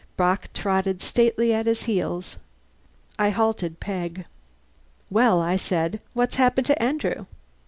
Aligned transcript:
Bock 0.17 0.47
trotted 0.51 1.03
sedately 1.03 1.53
at 1.53 1.67
his 1.67 1.83
heels. 1.83 2.37
I 3.19 3.29
halted 3.29 3.79
Peg. 3.79 4.25
"Well," 5.11 5.39
I 5.39 5.57
said, 5.57 6.01
"what's 6.15 6.37
happened 6.37 6.65
to 6.65 6.81
Andrew?" 6.81 7.25